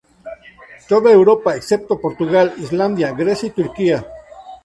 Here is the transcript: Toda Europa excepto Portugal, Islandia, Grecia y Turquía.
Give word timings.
Toda 0.91 1.09
Europa 1.11 1.55
excepto 1.55 1.99
Portugal, 2.01 2.55
Islandia, 2.65 3.11
Grecia 3.11 3.49
y 3.49 3.55
Turquía. 3.59 3.97